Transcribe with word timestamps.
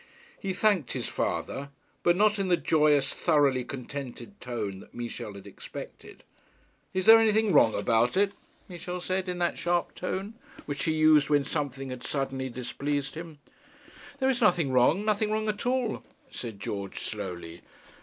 He 0.39 0.51
thanked 0.51 0.93
his 0.93 1.07
father; 1.07 1.69
but 2.01 2.15
not 2.15 2.39
in 2.39 2.47
the 2.47 2.57
joyous 2.57 3.13
thoroughly 3.13 3.63
contented 3.63 4.41
tone 4.41 4.79
that 4.79 4.95
Michel 4.95 5.35
had 5.35 5.45
expected. 5.45 6.23
'Is 6.91 7.05
there 7.05 7.19
anything 7.19 7.53
wrong 7.53 7.75
about 7.75 8.17
it?' 8.17 8.31
Michel 8.67 8.99
said 8.99 9.29
in 9.29 9.37
that 9.37 9.59
sharp 9.59 9.93
tone 9.93 10.33
which 10.65 10.85
he 10.85 10.91
used 10.93 11.29
when 11.29 11.43
something 11.43 11.91
had 11.91 12.03
suddenly 12.03 12.49
displeased 12.49 13.13
him. 13.13 13.37
'There 14.17 14.31
is 14.31 14.41
nothing 14.41 14.71
wrong; 14.71 15.05
nothing 15.05 15.29
wrong 15.29 15.47
at 15.47 15.67
all,' 15.67 16.01
said 16.31 16.59
George 16.59 16.97
slowly. 16.99 17.61